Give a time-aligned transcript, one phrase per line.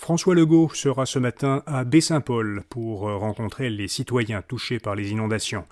[0.00, 5.66] François Legault sera ce matin à Baie-Saint-Paul pour rencontrer les citoyens touchés par les inondations.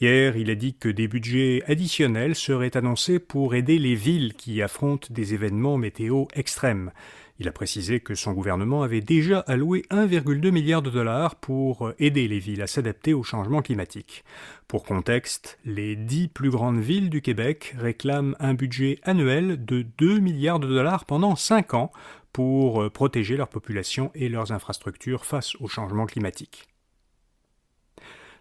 [0.00, 4.62] Hier, il a dit que des budgets additionnels seraient annoncés pour aider les villes qui
[4.62, 6.90] affrontent des événements météo extrêmes.
[7.38, 12.28] Il a précisé que son gouvernement avait déjà alloué 1,2 milliard de dollars pour aider
[12.28, 14.24] les villes à s'adapter au changement climatique.
[14.68, 20.18] Pour contexte, les dix plus grandes villes du Québec réclament un budget annuel de 2
[20.18, 21.92] milliards de dollars pendant 5 ans
[22.36, 26.68] pour euh, protéger leur population et leurs infrastructures face au changement climatique.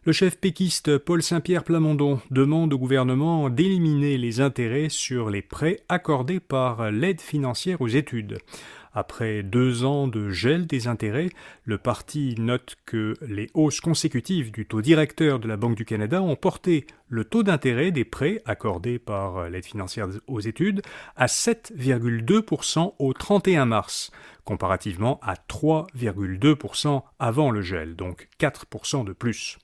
[0.08, 5.80] Le chef péquiste Paul Saint-Pierre Plamondon demande au gouvernement d'éliminer les intérêts sur les prêts
[5.90, 8.38] accordés par l'aide financière aux études.
[8.94, 11.32] Après deux ans de gel des intérêts,
[11.64, 16.22] le parti note que les hausses consécutives du taux directeur de la Banque du Canada
[16.22, 20.84] ont porté le taux d'intérêt des prêts accordés par l'aide financière aux études
[21.16, 24.12] à 7,2% au 31 mars,
[24.44, 29.58] comparativement à 3,2% avant le gel, donc 4% de plus.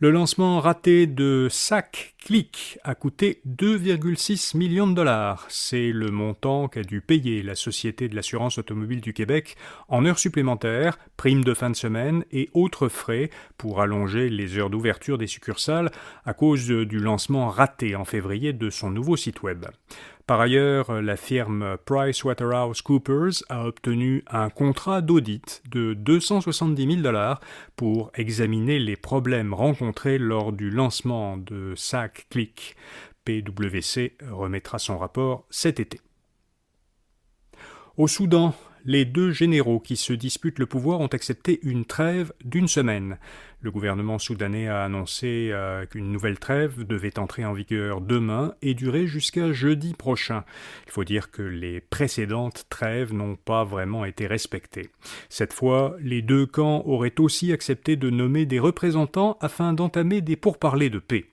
[0.00, 5.46] Le lancement raté de SAC Click a coûté 2,6 millions de dollars.
[5.48, 9.56] C'est le montant qu'a dû payer la Société de l'assurance automobile du Québec
[9.88, 14.68] en heures supplémentaires, primes de fin de semaine et autres frais pour allonger les heures
[14.68, 15.90] d'ouverture des succursales
[16.26, 19.66] à cause du lancement raté en février de son nouveau site web.
[20.28, 27.40] Par ailleurs, la firme PricewaterhouseCoopers a obtenu un contrat d'audit de 270 000 dollars
[27.76, 31.72] pour examiner les problèmes rencontrés lors du lancement de
[33.24, 36.00] PwC remettra son rapport cet été.
[37.96, 38.54] Au Soudan,
[38.84, 43.18] les deux généraux qui se disputent le pouvoir ont accepté une trêve d'une semaine.
[43.60, 48.74] Le gouvernement soudanais a annoncé euh, qu'une nouvelle trêve devait entrer en vigueur demain et
[48.74, 50.44] durer jusqu'à jeudi prochain.
[50.86, 54.90] Il faut dire que les précédentes trêves n'ont pas vraiment été respectées.
[55.28, 60.36] Cette fois, les deux camps auraient aussi accepté de nommer des représentants afin d'entamer des
[60.36, 61.26] pourparlers de paix.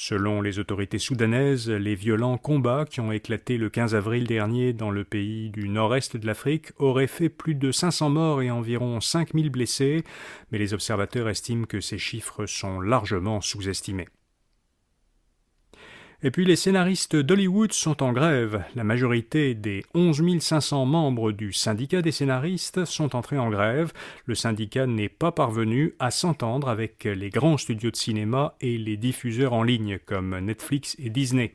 [0.00, 4.92] Selon les autorités soudanaises, les violents combats qui ont éclaté le 15 avril dernier dans
[4.92, 9.50] le pays du nord-est de l'Afrique auraient fait plus de 500 morts et environ 5000
[9.50, 10.04] blessés,
[10.52, 14.06] mais les observateurs estiment que ces chiffres sont largement sous-estimés.
[16.24, 18.64] Et puis les scénaristes d'Hollywood sont en grève.
[18.74, 23.92] La majorité des 11 500 membres du syndicat des scénaristes sont entrés en grève.
[24.26, 28.96] Le syndicat n'est pas parvenu à s'entendre avec les grands studios de cinéma et les
[28.96, 31.54] diffuseurs en ligne comme Netflix et Disney.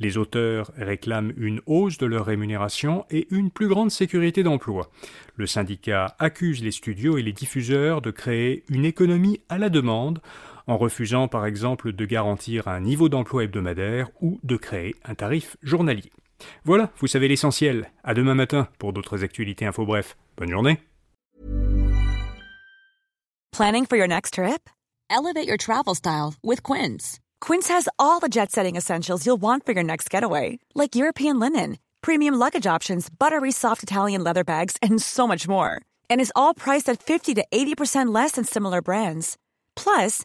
[0.00, 4.90] Les auteurs réclament une hausse de leur rémunération et une plus grande sécurité d'emploi.
[5.36, 10.22] Le syndicat accuse les studios et les diffuseurs de créer une économie à la demande
[10.68, 15.56] en refusant par exemple de garantir un niveau d'emploi hebdomadaire ou de créer un tarif
[15.62, 16.12] journalier.
[16.64, 17.90] Voilà, vous savez l'essentiel.
[18.04, 20.16] À demain matin pour d'autres actualités info bref.
[20.36, 20.78] Bonne journée.
[23.50, 24.68] Planning for your next trip?
[25.10, 27.18] Elevate your travel style with Quince.
[27.40, 31.78] Quince has all the jet-setting essentials you'll want for your next getaway, like European linen,
[32.02, 35.80] premium luggage options, buttery soft Italian leather bags, and so much more.
[36.10, 39.36] And is all priced at 50 to 80% less than similar brands.
[39.74, 40.24] Plus,